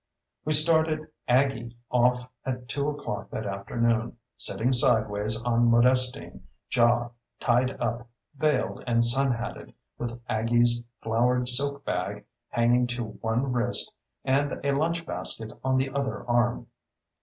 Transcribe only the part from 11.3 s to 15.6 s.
silk bag hanging to one wrist and a lunch basket